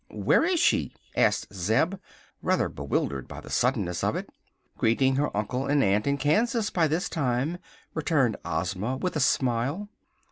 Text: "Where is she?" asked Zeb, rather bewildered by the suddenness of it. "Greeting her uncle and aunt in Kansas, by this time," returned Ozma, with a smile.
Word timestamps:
"Where 0.09 0.43
is 0.43 0.59
she?" 0.59 0.95
asked 1.15 1.53
Zeb, 1.53 1.93
rather 2.41 2.69
bewildered 2.69 3.27
by 3.27 3.39
the 3.39 3.51
suddenness 3.51 4.03
of 4.03 4.15
it. 4.15 4.31
"Greeting 4.75 5.15
her 5.17 5.37
uncle 5.37 5.67
and 5.67 5.83
aunt 5.83 6.07
in 6.07 6.17
Kansas, 6.17 6.71
by 6.71 6.87
this 6.87 7.07
time," 7.07 7.59
returned 7.93 8.37
Ozma, 8.43 8.97
with 8.97 9.15
a 9.15 9.19
smile. 9.19 9.89